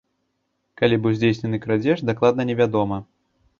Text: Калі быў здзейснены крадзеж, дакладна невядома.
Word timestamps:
Калі 0.81 0.95
быў 1.03 1.13
здзейснены 1.17 1.61
крадзеж, 1.67 2.03
дакладна 2.11 2.49
невядома. 2.53 3.01